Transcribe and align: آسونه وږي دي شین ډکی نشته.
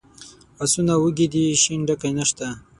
آسونه 0.63 0.93
وږي 1.01 1.27
دي 1.33 1.43
شین 1.63 1.81
ډکی 1.87 2.11
نشته. 2.17 2.45